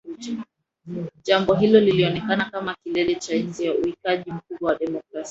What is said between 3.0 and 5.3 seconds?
cha enzi ya ukiukaji mkubwa wa demokrasia